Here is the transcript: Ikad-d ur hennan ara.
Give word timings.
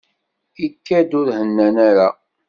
Ikad-d 0.65 1.11
ur 1.19 1.27
hennan 1.37 1.75
ara. 1.87 2.09